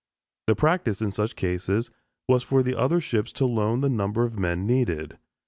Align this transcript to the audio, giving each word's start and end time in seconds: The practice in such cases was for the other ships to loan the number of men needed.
The 0.47 0.55
practice 0.55 0.99
in 0.99 1.11
such 1.11 1.35
cases 1.35 1.91
was 2.27 2.41
for 2.41 2.63
the 2.63 2.75
other 2.75 2.99
ships 2.99 3.31
to 3.33 3.45
loan 3.45 3.81
the 3.81 3.87
number 3.89 4.23
of 4.23 4.39
men 4.39 4.65
needed. 4.65 5.19